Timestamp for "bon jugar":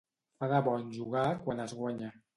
0.69-1.27